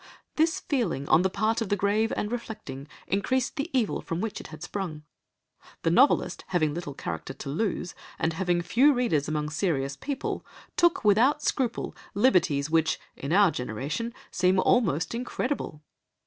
[0.35, 4.41] This feeling on the part of the grave and reflecting, increased the evil from which
[4.41, 5.03] it had sprung.
[5.83, 10.43] The novelist, having little character to lose, and having few readers among serious people,
[10.75, 15.83] took, without scruple, liberties which, in our generation, seem almost incredible."